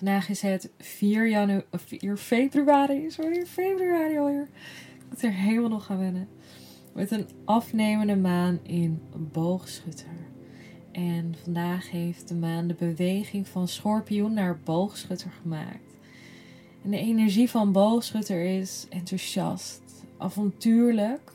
Vandaag 0.00 0.28
is 0.28 0.40
het 0.40 0.70
4, 0.78 1.28
janu 1.28 1.62
4 1.70 2.16
februari, 2.16 3.10
sorry, 3.10 3.46
februari 3.46 4.18
alweer. 4.18 4.48
Ik 4.98 5.04
moet 5.08 5.22
er 5.22 5.32
helemaal 5.32 5.68
nog 5.68 5.84
gaan 5.84 5.98
wennen. 5.98 6.28
Met 6.92 7.10
een 7.10 7.26
afnemende 7.44 8.16
maan 8.16 8.58
in 8.62 9.02
boogschutter. 9.32 10.26
En 10.92 11.34
vandaag 11.42 11.90
heeft 11.90 12.28
de 12.28 12.34
maan 12.34 12.66
de 12.66 12.74
beweging 12.74 13.48
van 13.48 13.68
schorpioen 13.68 14.34
naar 14.34 14.58
boogschutter 14.64 15.30
gemaakt. 15.42 15.94
En 16.84 16.90
de 16.90 16.98
energie 16.98 17.50
van 17.50 17.72
boogschutter 17.72 18.44
is 18.44 18.86
enthousiast, 18.90 19.82
avontuurlijk 20.16 21.32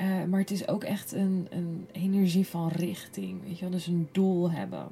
uh, 0.00 0.24
maar 0.24 0.40
het 0.40 0.50
is 0.50 0.68
ook 0.68 0.84
echt 0.84 1.12
een, 1.12 1.46
een 1.50 1.86
energie 1.92 2.46
van 2.46 2.68
richting. 2.68 3.42
Weet 3.42 3.58
je 3.58 3.60
wel, 3.60 3.70
dus 3.70 3.86
een 3.86 4.08
doel 4.12 4.50
hebben. 4.50 4.88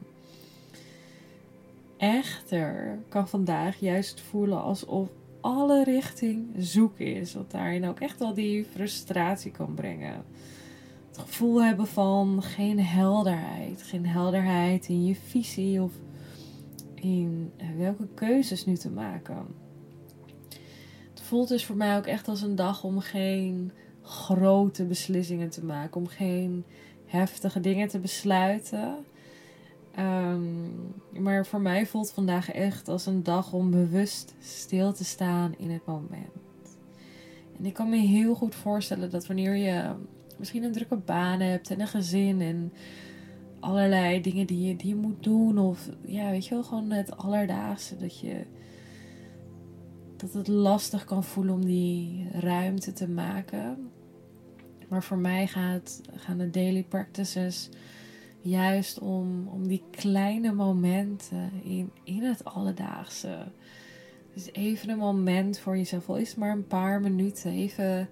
Echter 2.04 2.98
kan 3.08 3.28
vandaag 3.28 3.80
juist 3.80 4.20
voelen 4.20 4.62
alsof 4.62 5.08
alle 5.40 5.84
richting 5.84 6.46
zoek 6.58 6.98
is. 6.98 7.34
Wat 7.34 7.50
daarin 7.50 7.86
ook 7.86 8.00
echt 8.00 8.18
wel 8.18 8.34
die 8.34 8.64
frustratie 8.64 9.50
kan 9.50 9.74
brengen. 9.74 10.24
Het 11.08 11.18
gevoel 11.18 11.62
hebben 11.62 11.86
van 11.86 12.42
geen 12.42 12.80
helderheid. 12.80 13.82
Geen 13.82 14.06
helderheid 14.06 14.88
in 14.88 15.04
je 15.04 15.14
visie 15.14 15.82
of 15.82 15.92
in 16.94 17.52
welke 17.76 18.08
keuzes 18.14 18.66
nu 18.66 18.76
te 18.76 18.90
maken. 18.90 19.46
Het 21.10 21.20
voelt 21.22 21.48
dus 21.48 21.64
voor 21.64 21.76
mij 21.76 21.96
ook 21.96 22.06
echt 22.06 22.28
als 22.28 22.42
een 22.42 22.56
dag 22.56 22.84
om 22.84 23.00
geen 23.00 23.72
grote 24.02 24.84
beslissingen 24.84 25.50
te 25.50 25.64
maken, 25.64 26.00
om 26.00 26.06
geen 26.06 26.64
heftige 27.06 27.60
dingen 27.60 27.88
te 27.88 27.98
besluiten. 27.98 29.04
Ehm, 29.94 31.22
maar 31.22 31.46
voor 31.46 31.60
mij 31.60 31.86
voelt 31.86 32.12
vandaag 32.12 32.50
echt 32.50 32.88
als 32.88 33.06
een 33.06 33.22
dag 33.22 33.52
om 33.52 33.70
bewust 33.70 34.34
stil 34.40 34.92
te 34.92 35.04
staan 35.04 35.54
in 35.58 35.70
het 35.70 35.86
moment. 35.86 36.78
En 37.58 37.64
ik 37.64 37.74
kan 37.74 37.88
me 37.88 37.96
heel 37.96 38.34
goed 38.34 38.54
voorstellen 38.54 39.10
dat 39.10 39.26
wanneer 39.26 39.54
je 39.54 39.92
misschien 40.38 40.62
een 40.62 40.72
drukke 40.72 40.96
baan 40.96 41.40
hebt 41.40 41.70
en 41.70 41.80
een 41.80 41.86
gezin 41.86 42.40
en 42.40 42.72
allerlei 43.60 44.20
dingen 44.20 44.46
die 44.46 44.68
je, 44.68 44.76
die 44.76 44.94
moet 44.94 45.22
doen, 45.22 45.58
of 45.58 45.88
ja, 46.06 46.30
weet 46.30 46.46
je 46.46 46.54
wel, 46.54 46.62
gewoon 46.62 46.90
het 46.90 47.16
alledaagse, 47.16 47.96
dat 47.96 48.18
je 48.18 48.44
dat 50.16 50.32
het 50.32 50.48
lastig 50.48 51.04
kan 51.04 51.24
voelen 51.24 51.54
om 51.54 51.64
die 51.64 52.26
ruimte 52.32 52.92
te 52.92 53.08
maken. 53.08 53.90
Maar 54.88 55.02
voor 55.02 55.18
mij 55.18 55.46
gaat, 55.46 56.00
gaan 56.14 56.38
de 56.38 56.50
daily 56.50 56.82
practices 56.82 57.70
juist 58.44 58.98
om, 58.98 59.48
om 59.48 59.68
die 59.68 59.82
kleine 59.90 60.52
momenten 60.52 61.50
in, 61.62 61.90
in 62.02 62.22
het 62.22 62.44
alledaagse. 62.44 63.38
Dus 64.34 64.52
even 64.52 64.88
een 64.88 64.98
moment 64.98 65.58
voor 65.58 65.76
jezelf, 65.76 66.08
al 66.08 66.16
is 66.16 66.28
het 66.28 66.36
maar 66.36 66.50
een 66.50 66.66
paar 66.66 67.00
minuten. 67.00 67.50
Even 67.50 68.08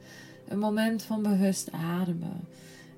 een 0.48 0.58
moment 0.58 1.02
van 1.02 1.22
bewust 1.22 1.72
ademen. 1.72 2.48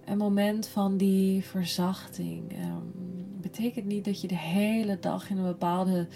Een 0.04 0.18
moment 0.18 0.66
van 0.66 0.96
die 0.96 1.44
verzachting. 1.44 2.52
Um, 2.52 2.92
betekent 3.40 3.86
niet 3.86 4.04
dat 4.04 4.20
je 4.20 4.28
de 4.28 4.38
hele 4.38 4.98
dag 5.00 5.30
in 5.30 5.36
een 5.36 5.44
bepaalde 5.44 6.06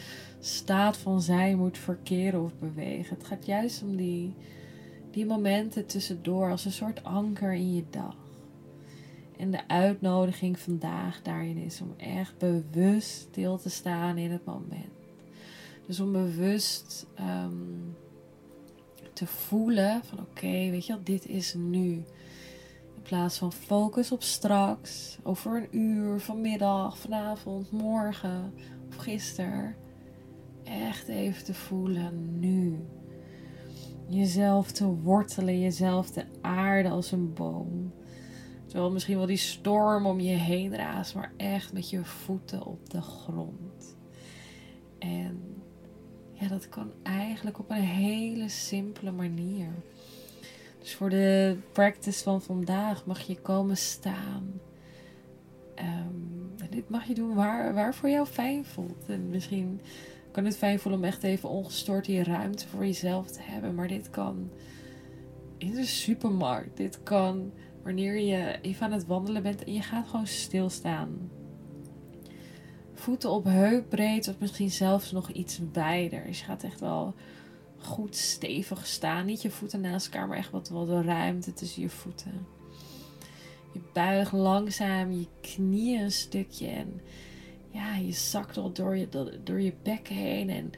staat 0.41 0.97
van 0.97 1.23
zijn 1.23 1.59
moet 1.59 1.79
verkeren 1.79 2.43
of 2.43 2.59
bewegen. 2.59 3.17
Het 3.17 3.27
gaat 3.27 3.47
juist 3.47 3.83
om 3.83 3.97
die, 3.97 4.35
die 5.11 5.27
momenten 5.27 5.87
tussendoor 5.87 6.51
als 6.51 6.65
een 6.65 6.73
soort 6.73 7.05
anker 7.05 7.53
in 7.53 7.75
je 7.75 7.85
dag. 7.91 8.28
En 9.39 9.51
de 9.51 9.69
uitnodiging 9.69 10.59
vandaag 10.59 11.23
daarin 11.23 11.57
is 11.57 11.81
om 11.81 11.95
echt 11.97 12.39
bewust 12.39 13.09
stil 13.09 13.59
te 13.59 13.71
staan 13.71 14.19
in 14.19 14.31
het 14.31 14.45
moment. 14.45 14.93
Dus 15.87 16.01
om 16.01 16.13
bewust 16.13 17.07
ehm, 17.15 17.53
te 19.13 19.27
voelen 19.27 20.05
van 20.05 20.21
oké, 20.21 20.71
weet 20.71 20.87
je 20.87 20.93
wel, 20.93 21.05
dit 21.05 21.27
is 21.27 21.55
nu. 21.55 21.93
In 22.95 23.03
plaats 23.03 23.39
van 23.39 23.53
focus 23.53 24.13
op 24.13 24.23
straks, 24.23 25.19
over 25.23 25.57
een 25.57 25.79
uur, 25.79 26.21
vanmiddag, 26.21 26.99
vanavond, 26.99 27.71
morgen 27.71 28.55
of 28.89 28.97
gisteren. 28.97 29.77
Echt 30.65 31.09
even 31.09 31.45
te 31.45 31.55
voelen 31.55 32.39
nu 32.39 32.79
jezelf 34.09 34.73
te 34.73 34.87
wortelen, 34.87 35.61
jezelf 35.61 36.11
te 36.11 36.25
aarden 36.41 36.93
als 36.93 37.13
een 37.13 37.33
boom. 37.33 37.93
Terwijl 38.69 38.91
misschien 38.91 39.17
wel 39.17 39.27
die 39.27 39.37
storm 39.37 40.07
om 40.07 40.21
je 40.21 40.35
heen 40.35 40.77
raast, 40.77 41.15
maar 41.15 41.33
echt 41.37 41.73
met 41.73 41.91
je 41.91 42.05
voeten 42.05 42.65
op 42.65 42.91
de 42.91 43.01
grond. 43.01 43.97
En 44.99 45.63
ja, 46.33 46.49
dat 46.49 46.69
kan 46.69 46.93
eigenlijk 47.03 47.59
op 47.59 47.71
een 47.71 47.77
hele 47.77 48.49
simpele 48.49 49.11
manier. 49.11 49.69
Dus 50.79 50.95
voor 50.95 51.11
de 51.11 51.57
practice 51.73 52.23
van 52.23 52.43
vandaag 52.43 53.07
mag 53.07 53.21
je 53.21 53.41
komen 53.41 53.77
staan. 53.77 54.61
Um, 55.77 56.53
en 56.59 56.71
dit 56.71 56.89
mag 56.89 57.05
je 57.05 57.15
doen 57.15 57.35
waar, 57.35 57.75
waar 57.75 57.95
voor 57.95 58.09
jou 58.09 58.27
fijn 58.27 58.65
voelt. 58.65 59.05
En 59.09 59.29
misschien 59.29 59.81
kan 60.31 60.45
het 60.45 60.57
fijn 60.57 60.79
voelen 60.79 61.01
om 61.01 61.07
echt 61.07 61.23
even 61.23 61.49
ongestoord 61.49 62.05
die 62.05 62.23
ruimte 62.23 62.69
voor 62.69 62.87
jezelf 62.87 63.31
te 63.31 63.41
hebben. 63.43 63.75
Maar 63.75 63.89
dit 63.89 64.11
kan 64.11 64.51
in 65.59 65.75
de 65.75 65.85
supermarkt. 65.85 66.77
Dit 66.77 67.03
kan 67.03 67.53
wanneer 67.89 68.19
je 68.19 68.59
even 68.63 68.87
aan 68.87 68.93
het 68.93 69.07
wandelen 69.07 69.43
bent 69.43 69.65
en 69.65 69.73
je 69.73 69.83
gaat 69.83 70.09
gewoon 70.09 70.27
stilstaan. 70.27 71.31
Voeten 72.95 73.31
op 73.31 73.45
heupbreed 73.45 74.29
of 74.29 74.39
misschien 74.39 74.71
zelfs 74.71 75.13
nog 75.13 75.31
iets 75.31 75.61
wijder. 75.73 76.25
Dus 76.27 76.39
je 76.39 76.45
gaat 76.45 76.63
echt 76.63 76.81
wel 76.81 77.15
goed 77.79 78.17
stevig 78.17 78.87
staan. 78.87 79.27
Niet 79.27 79.43
je 79.43 79.51
voeten 79.51 79.81
naast 79.81 80.07
elkaar, 80.07 80.29
maar 80.29 80.37
echt 80.37 80.51
wat 80.51 80.67
de 80.67 81.03
ruimte 81.03 81.53
tussen 81.53 81.83
je 81.83 81.89
voeten. 81.89 82.47
Je 83.73 83.81
buigt 83.93 84.33
langzaam 84.33 85.13
je 85.13 85.27
knieën 85.41 86.01
een 86.01 86.13
stukje 86.13 86.69
en 86.69 87.01
ja, 87.71 87.97
je 87.97 88.13
zakt 88.13 88.57
al 88.57 88.73
door 88.73 88.97
je, 88.97 89.09
door 89.45 89.61
je 89.61 89.73
bek 89.83 90.09
heen 90.09 90.51
en 90.51 90.71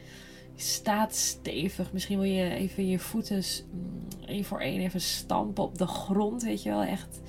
staat 0.61 1.15
stevig. 1.15 1.93
Misschien 1.93 2.19
wil 2.19 2.31
je 2.31 2.51
even 2.51 2.87
je 2.87 2.99
voeten 2.99 3.43
mm, 3.73 4.27
één 4.27 4.45
voor 4.45 4.61
één 4.61 4.81
even 4.81 5.01
stampen 5.01 5.65
op 5.65 5.79
de 5.79 5.87
grond, 5.87 6.43
weet 6.43 6.63
je 6.63 6.71
wel. 6.71 6.83
Echt 6.83 7.21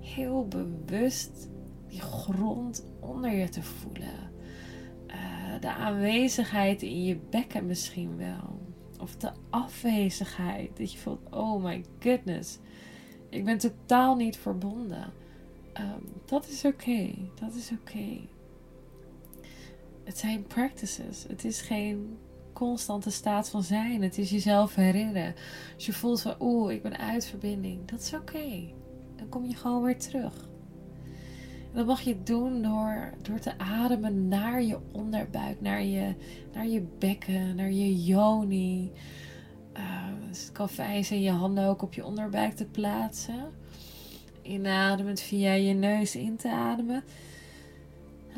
heel 0.00 0.48
bewust 0.48 1.48
die 1.88 2.00
grond 2.00 2.84
onder 3.00 3.32
je 3.32 3.48
te 3.48 3.62
voelen. 3.62 4.34
Uh, 5.06 5.60
de 5.60 5.72
aanwezigheid 5.72 6.82
in 6.82 7.04
je 7.04 7.18
bekken 7.30 7.66
misschien 7.66 8.16
wel. 8.16 8.60
Of 9.00 9.16
de 9.16 9.32
afwezigheid. 9.50 10.76
Dat 10.76 10.92
je 10.92 10.98
voelt, 10.98 11.20
oh 11.30 11.64
my 11.64 11.84
goodness. 11.98 12.58
Ik 13.30 13.44
ben 13.44 13.58
totaal 13.58 14.16
niet 14.16 14.36
verbonden. 14.36 15.12
Um, 15.80 16.12
dat 16.24 16.48
is 16.48 16.64
oké. 16.64 17.10
Dat 17.34 17.54
is 17.54 17.70
oké 17.80 18.34
het 20.06 20.18
zijn 20.18 20.46
practices. 20.46 21.24
Het 21.28 21.44
is 21.44 21.60
geen 21.60 22.18
constante 22.56 23.10
staat 23.10 23.48
van 23.48 23.62
zijn. 23.62 24.02
Het 24.02 24.18
is 24.18 24.30
jezelf 24.30 24.74
herinneren. 24.74 25.34
Als 25.74 25.86
je 25.86 25.92
voelt 25.92 26.22
van, 26.22 26.34
oeh, 26.40 26.72
ik 26.72 26.82
ben 26.82 26.98
uit 26.98 27.26
verbinding. 27.26 27.88
Dat 27.88 28.00
is 28.00 28.14
oké. 28.14 28.72
Dan 29.16 29.28
kom 29.28 29.44
je 29.44 29.54
gewoon 29.54 29.82
weer 29.82 29.98
terug. 29.98 30.48
En 31.70 31.72
dat 31.72 31.86
mag 31.86 32.00
je 32.00 32.22
doen 32.22 32.62
door, 32.62 33.12
door 33.22 33.38
te 33.38 33.58
ademen 33.58 34.28
naar 34.28 34.62
je 34.62 34.78
onderbuik, 34.92 35.60
naar 35.60 35.82
je, 35.82 36.14
naar 36.54 36.66
je 36.66 36.86
bekken, 36.98 37.56
naar 37.56 37.70
je 37.70 38.04
yoni. 38.04 38.92
Uh, 39.76 40.06
dus 40.28 40.40
het 40.42 40.52
kan 40.52 40.68
fijn 40.68 41.04
zijn 41.04 41.20
je 41.20 41.30
handen 41.30 41.66
ook 41.66 41.82
op 41.82 41.94
je 41.94 42.04
onderbuik 42.04 42.54
te 42.54 42.64
plaatsen. 42.64 43.52
Inademend 44.42 45.20
via 45.20 45.52
je 45.52 45.72
neus 45.72 46.16
in 46.16 46.36
te 46.36 46.50
ademen. 46.50 47.02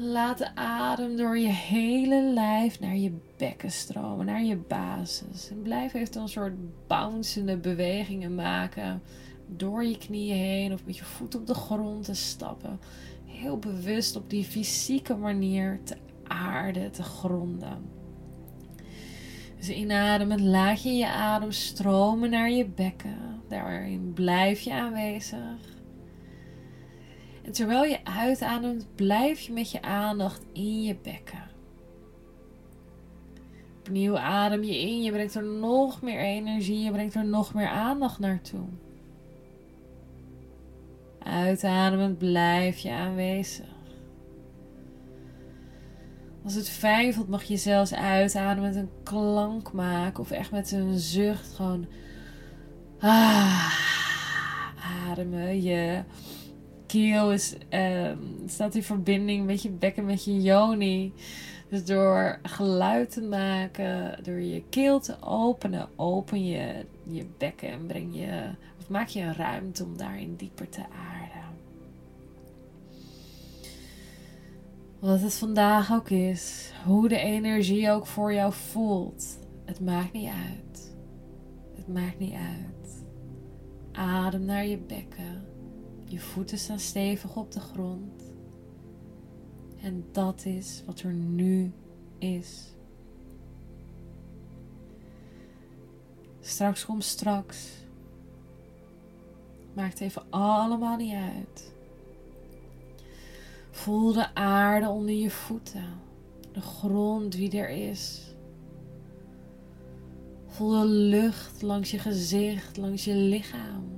Laat 0.00 0.38
de 0.38 0.54
adem 0.54 1.16
door 1.16 1.38
je 1.38 1.48
hele 1.48 2.32
lijf 2.34 2.80
naar 2.80 2.96
je 2.96 3.12
bekken 3.36 3.70
stromen, 3.70 4.26
naar 4.26 4.42
je 4.42 4.56
basis. 4.56 5.50
En 5.50 5.62
blijf 5.62 5.94
even 5.94 6.20
een 6.20 6.28
soort 6.28 6.86
bouncende 6.86 7.56
bewegingen 7.56 8.34
maken. 8.34 9.02
Door 9.46 9.84
je 9.84 9.98
knieën 9.98 10.36
heen 10.36 10.72
of 10.72 10.84
met 10.84 10.96
je 10.96 11.04
voet 11.04 11.34
op 11.34 11.46
de 11.46 11.54
grond 11.54 12.04
te 12.04 12.14
stappen. 12.14 12.80
Heel 13.26 13.58
bewust 13.58 14.16
op 14.16 14.30
die 14.30 14.44
fysieke 14.44 15.14
manier 15.14 15.80
te 15.84 15.96
aarde 16.26 16.90
te 16.90 17.02
gronden. 17.02 17.90
Dus 19.56 19.68
inademend 19.68 20.40
laat 20.40 20.82
je 20.82 20.90
je 20.90 21.08
adem 21.08 21.52
stromen 21.52 22.30
naar 22.30 22.50
je 22.50 22.66
bekken. 22.66 23.42
Daarin 23.48 24.12
blijf 24.14 24.60
je 24.60 24.72
aanwezig. 24.72 25.77
En 27.48 27.54
terwijl 27.54 27.84
je 27.84 28.04
uitademt, 28.04 28.86
blijf 28.94 29.40
je 29.40 29.52
met 29.52 29.70
je 29.70 29.82
aandacht 29.82 30.44
in 30.52 30.82
je 30.82 30.96
bekken. 31.02 31.42
Opnieuw 33.78 34.18
adem 34.18 34.62
je 34.64 34.80
in, 34.80 35.02
je 35.02 35.10
brengt 35.10 35.34
er 35.34 35.44
nog 35.44 36.02
meer 36.02 36.20
energie, 36.20 36.84
je 36.84 36.90
brengt 36.90 37.14
er 37.14 37.24
nog 37.24 37.54
meer 37.54 37.68
aandacht 37.68 38.18
naartoe. 38.18 38.66
Uitademend 41.18 42.18
blijf 42.18 42.78
je 42.78 42.90
aanwezig. 42.90 43.66
Als 46.44 46.54
het 46.54 46.68
fijn 46.68 47.14
voelt, 47.14 47.28
mag 47.28 47.42
je 47.42 47.56
zelfs 47.56 47.94
uitademen 47.94 48.68
met 48.70 48.76
een 48.76 48.90
klank 49.02 49.72
maken. 49.72 50.20
Of 50.20 50.30
echt 50.30 50.50
met 50.50 50.72
een 50.72 50.98
zucht. 50.98 51.54
Gewoon 51.54 51.86
ah, 52.98 53.72
ademen. 55.08 55.62
Je 55.62 56.02
keel 56.88 57.32
is, 57.32 57.54
um, 57.70 58.18
staat 58.46 58.74
in 58.74 58.82
verbinding 58.82 59.46
met 59.46 59.62
je 59.62 59.70
bekken, 59.70 60.04
met 60.04 60.24
je 60.24 60.42
yoni. 60.42 61.12
Dus 61.68 61.84
door 61.84 62.38
geluid 62.42 63.10
te 63.10 63.22
maken, 63.22 64.24
door 64.24 64.40
je 64.40 64.62
keel 64.68 65.00
te 65.00 65.22
openen, 65.22 65.88
open 65.96 66.46
je 66.46 66.84
je 67.02 67.26
bekken 67.38 67.68
en 67.68 67.86
breng 67.86 68.14
je, 68.14 68.50
of 68.80 68.88
maak 68.88 69.08
je 69.08 69.20
een 69.20 69.34
ruimte 69.34 69.84
om 69.84 69.96
daarin 69.96 70.36
dieper 70.36 70.68
te 70.68 70.80
aarden. 70.80 71.48
Wat 74.98 75.20
het 75.20 75.34
vandaag 75.34 75.92
ook 75.92 76.10
is, 76.10 76.72
hoe 76.84 77.08
de 77.08 77.18
energie 77.18 77.90
ook 77.90 78.06
voor 78.06 78.32
jou 78.34 78.52
voelt, 78.52 79.38
het 79.64 79.80
maakt 79.80 80.12
niet 80.12 80.30
uit. 80.30 80.96
Het 81.76 81.88
maakt 81.88 82.18
niet 82.18 82.34
uit. 82.34 83.04
Adem 83.92 84.44
naar 84.44 84.66
je 84.66 84.78
bekken. 84.78 85.46
Je 86.08 86.20
voeten 86.20 86.58
staan 86.58 86.78
stevig 86.78 87.36
op 87.36 87.52
de 87.52 87.60
grond. 87.60 88.22
En 89.80 90.04
dat 90.12 90.44
is 90.44 90.82
wat 90.86 91.00
er 91.00 91.12
nu 91.12 91.72
is. 92.18 92.72
Straks 96.40 96.84
komt 96.84 97.04
straks. 97.04 97.68
Maakt 99.72 100.00
even 100.00 100.22
allemaal 100.30 100.96
niet 100.96 101.14
uit. 101.14 101.72
Voel 103.70 104.12
de 104.12 104.34
aarde 104.34 104.88
onder 104.88 105.14
je 105.14 105.30
voeten, 105.30 106.00
de 106.52 106.60
grond 106.60 107.34
wie 107.34 107.58
er 107.58 107.68
is. 107.68 108.34
Voel 110.46 110.70
de 110.80 110.86
lucht 110.86 111.62
langs 111.62 111.90
je 111.90 111.98
gezicht, 111.98 112.76
langs 112.76 113.04
je 113.04 113.14
lichaam. 113.14 113.97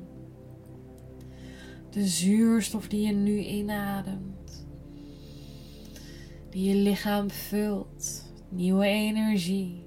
De 1.91 2.07
zuurstof 2.07 2.89
die 2.89 3.07
je 3.07 3.13
nu 3.13 3.39
inademt, 3.39 4.67
die 6.51 6.69
je 6.69 6.75
lichaam 6.75 7.31
vult, 7.31 8.25
nieuwe 8.49 8.87
energie. 8.87 9.85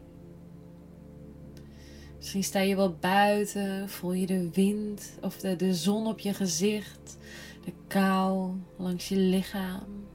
Misschien 2.17 2.43
sta 2.43 2.59
je 2.59 2.75
wel 2.75 2.95
buiten, 2.99 3.89
voel 3.89 4.13
je 4.13 4.25
de 4.25 4.49
wind 4.51 5.17
of 5.21 5.37
de, 5.37 5.55
de 5.55 5.73
zon 5.73 6.07
op 6.07 6.19
je 6.19 6.33
gezicht 6.33 7.17
de 7.65 7.73
kou 7.87 8.53
langs 8.77 9.09
je 9.09 9.15
lichaam. 9.15 10.05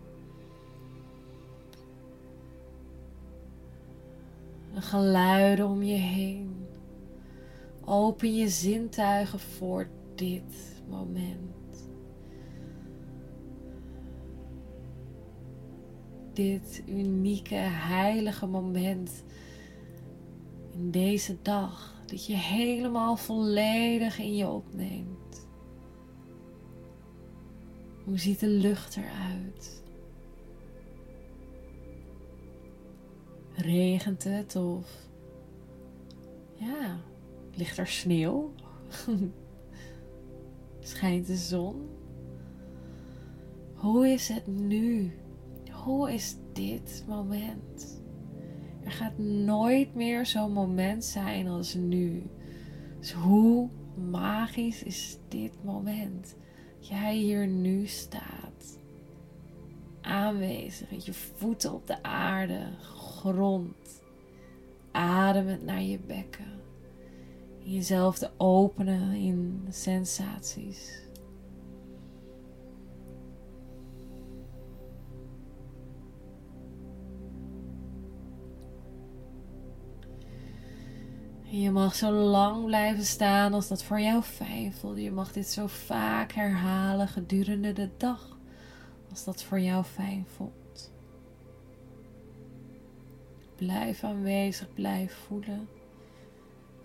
De 4.75 4.81
geluiden 4.81 5.67
om 5.67 5.83
je 5.83 5.97
heen. 5.97 6.67
Open 7.85 8.37
je 8.37 8.49
zintuigen 8.49 9.41
voor 9.41 9.89
dit 10.15 10.83
moment. 10.89 11.58
Dit 16.39 16.83
unieke, 16.87 17.55
heilige 17.55 18.47
moment 18.47 19.25
in 20.71 20.91
deze 20.91 21.37
dag. 21.43 22.03
Dat 22.07 22.27
je 22.27 22.35
helemaal 22.35 23.17
volledig 23.17 24.19
in 24.19 24.37
je 24.37 24.49
opneemt. 24.49 25.47
Hoe 28.05 28.19
ziet 28.19 28.41
de 28.41 28.47
lucht 28.47 28.97
eruit? 28.97 29.83
Regent 33.55 34.25
het 34.25 34.57
of 34.57 35.09
ja, 36.55 37.01
ligt 37.55 37.79
er 37.79 37.87
sneeuw? 37.87 38.53
Schijnt 40.81 41.27
de 41.27 41.37
zon? 41.37 41.89
Hoe 43.75 44.09
is 44.09 44.29
het 44.29 44.47
nu? 44.47 45.13
Hoe 45.85 46.13
is 46.13 46.37
dit 46.53 47.05
moment? 47.09 48.03
Er 48.85 48.91
gaat 48.91 49.19
nooit 49.19 49.95
meer 49.95 50.27
zo'n 50.27 50.53
moment 50.53 51.05
zijn 51.05 51.49
als 51.49 51.75
nu. 51.75 52.31
Dus 52.99 53.13
hoe 53.13 53.69
magisch 54.11 54.83
is 54.83 55.19
dit 55.29 55.65
moment? 55.65 56.37
jij 56.89 57.17
hier 57.17 57.47
nu 57.47 57.87
staat. 57.87 58.79
Aanwezig 60.01 60.91
met 60.91 61.07
je 61.07 61.13
voeten 61.13 61.73
op 61.73 61.87
de 61.87 62.03
aarde, 62.03 62.61
grond. 62.81 64.03
Ademend 64.93 65.63
naar 65.63 65.83
je 65.83 65.99
bekken. 65.99 66.61
Jezelf 67.59 68.19
te 68.19 68.31
openen 68.37 69.13
in 69.13 69.67
sensaties. 69.69 71.03
Je 81.51 81.71
mag 81.71 81.95
zo 81.95 82.11
lang 82.11 82.65
blijven 82.65 83.05
staan 83.05 83.53
als 83.53 83.69
dat 83.69 83.83
voor 83.83 84.01
jou 84.01 84.23
fijn 84.23 84.73
voelt. 84.73 84.99
Je 84.99 85.11
mag 85.11 85.33
dit 85.33 85.47
zo 85.47 85.67
vaak 85.67 86.33
herhalen 86.33 87.09
gedurende 87.09 87.73
de 87.73 87.89
dag 87.97 88.39
als 89.11 89.25
dat 89.25 89.43
voor 89.43 89.61
jou 89.61 89.85
fijn 89.85 90.27
voelt. 90.37 90.93
Blijf 93.57 94.05
aanwezig, 94.05 94.75
blijf 94.75 95.15
voelen. 95.27 95.69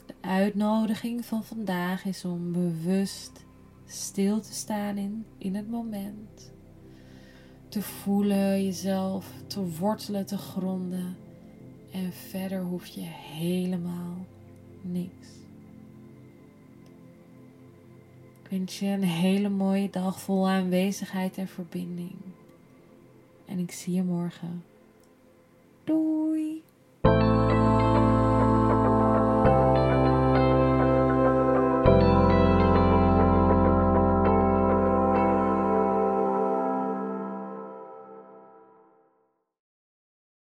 De 0.05 0.13
uitnodiging 0.21 1.25
van 1.25 1.43
vandaag 1.43 2.05
is 2.05 2.25
om 2.25 2.51
bewust 2.51 3.45
stil 3.85 4.41
te 4.41 4.53
staan 4.53 4.97
in, 4.97 5.25
in 5.37 5.55
het 5.55 5.69
moment. 5.69 6.51
Te 7.69 7.81
voelen, 7.81 8.63
jezelf 8.63 9.31
te 9.47 9.77
wortelen, 9.77 10.25
te 10.25 10.37
gronden. 10.37 11.17
En 11.91 12.13
verder 12.13 12.61
hoef 12.61 12.85
je 12.85 13.05
helemaal 13.35 14.25
niks. 14.83 15.27
Ik 18.43 18.49
wens 18.49 18.79
je 18.79 18.85
een 18.85 19.03
hele 19.03 19.49
mooie 19.49 19.89
dag 19.89 20.21
vol 20.21 20.49
aanwezigheid 20.49 21.37
en 21.37 21.47
verbinding. 21.47 22.15
En 23.45 23.59
ik 23.59 23.71
zie 23.71 23.93
je 23.93 24.03
morgen. 24.03 24.63
Doei! 25.83 26.22